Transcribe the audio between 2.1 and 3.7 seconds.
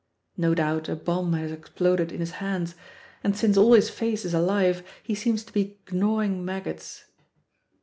in his hands; and since